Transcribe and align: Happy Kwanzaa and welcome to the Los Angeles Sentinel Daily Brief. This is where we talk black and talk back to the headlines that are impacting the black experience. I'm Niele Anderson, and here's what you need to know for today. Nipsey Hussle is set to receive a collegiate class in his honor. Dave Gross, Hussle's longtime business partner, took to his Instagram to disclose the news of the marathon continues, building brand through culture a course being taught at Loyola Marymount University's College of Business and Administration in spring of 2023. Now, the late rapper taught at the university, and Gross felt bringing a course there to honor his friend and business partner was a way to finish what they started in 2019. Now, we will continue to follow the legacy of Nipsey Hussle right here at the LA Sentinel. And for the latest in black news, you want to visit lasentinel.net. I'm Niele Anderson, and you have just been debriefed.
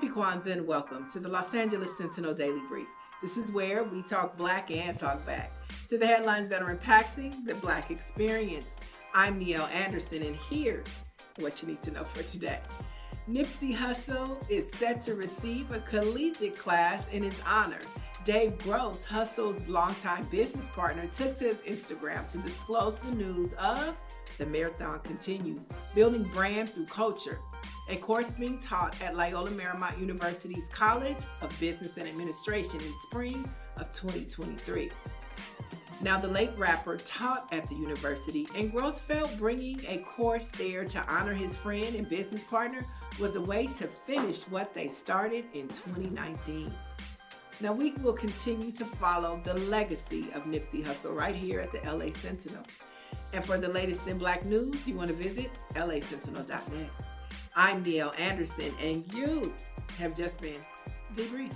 Happy 0.00 0.14
Kwanzaa 0.14 0.52
and 0.52 0.66
welcome 0.66 1.10
to 1.10 1.20
the 1.20 1.28
Los 1.28 1.52
Angeles 1.52 1.98
Sentinel 1.98 2.32
Daily 2.32 2.62
Brief. 2.70 2.88
This 3.20 3.36
is 3.36 3.52
where 3.52 3.84
we 3.84 4.02
talk 4.02 4.34
black 4.34 4.70
and 4.70 4.96
talk 4.96 5.26
back 5.26 5.52
to 5.90 5.98
the 5.98 6.06
headlines 6.06 6.48
that 6.48 6.62
are 6.62 6.74
impacting 6.74 7.44
the 7.44 7.54
black 7.56 7.90
experience. 7.90 8.76
I'm 9.12 9.38
Niele 9.38 9.70
Anderson, 9.70 10.22
and 10.22 10.36
here's 10.48 11.04
what 11.36 11.60
you 11.60 11.68
need 11.68 11.82
to 11.82 11.90
know 11.90 12.04
for 12.04 12.22
today. 12.22 12.60
Nipsey 13.28 13.76
Hussle 13.76 14.38
is 14.48 14.72
set 14.72 15.02
to 15.02 15.16
receive 15.16 15.70
a 15.70 15.80
collegiate 15.80 16.56
class 16.56 17.08
in 17.08 17.22
his 17.22 17.38
honor. 17.46 17.82
Dave 18.24 18.56
Gross, 18.56 19.04
Hussle's 19.04 19.68
longtime 19.68 20.26
business 20.30 20.70
partner, 20.70 21.08
took 21.08 21.36
to 21.36 21.44
his 21.44 21.58
Instagram 21.58 22.30
to 22.32 22.38
disclose 22.38 23.00
the 23.00 23.10
news 23.10 23.52
of 23.52 23.94
the 24.40 24.46
marathon 24.46 24.98
continues, 25.00 25.68
building 25.94 26.24
brand 26.34 26.68
through 26.68 26.86
culture 26.86 27.38
a 27.90 27.96
course 27.96 28.30
being 28.30 28.58
taught 28.60 29.00
at 29.02 29.16
Loyola 29.16 29.50
Marymount 29.50 29.98
University's 29.98 30.66
College 30.72 31.16
of 31.40 31.58
Business 31.58 31.96
and 31.96 32.08
Administration 32.08 32.80
in 32.80 32.96
spring 32.98 33.48
of 33.76 33.92
2023. 33.92 34.90
Now, 36.00 36.18
the 36.18 36.28
late 36.28 36.52
rapper 36.56 36.96
taught 36.96 37.52
at 37.52 37.68
the 37.68 37.74
university, 37.74 38.46
and 38.54 38.72
Gross 38.72 39.00
felt 39.00 39.36
bringing 39.36 39.84
a 39.86 39.98
course 39.98 40.48
there 40.56 40.84
to 40.84 41.12
honor 41.12 41.34
his 41.34 41.56
friend 41.56 41.94
and 41.94 42.08
business 42.08 42.44
partner 42.44 42.80
was 43.18 43.36
a 43.36 43.40
way 43.40 43.66
to 43.66 43.88
finish 44.06 44.42
what 44.44 44.72
they 44.72 44.88
started 44.88 45.44
in 45.52 45.68
2019. 45.68 46.72
Now, 47.60 47.74
we 47.74 47.90
will 48.02 48.14
continue 48.14 48.72
to 48.72 48.86
follow 48.86 49.40
the 49.44 49.54
legacy 49.54 50.30
of 50.32 50.44
Nipsey 50.44 50.82
Hussle 50.82 51.14
right 51.14 51.34
here 51.34 51.60
at 51.60 51.72
the 51.72 51.80
LA 51.92 52.12
Sentinel. 52.12 52.64
And 53.32 53.44
for 53.44 53.58
the 53.58 53.68
latest 53.68 54.06
in 54.06 54.18
black 54.18 54.44
news, 54.44 54.88
you 54.88 54.94
want 54.94 55.08
to 55.08 55.14
visit 55.14 55.50
lasentinel.net. 55.74 56.90
I'm 57.54 57.84
Niele 57.84 58.18
Anderson, 58.18 58.72
and 58.80 59.12
you 59.14 59.52
have 59.98 60.16
just 60.16 60.40
been 60.40 60.58
debriefed. 61.14 61.54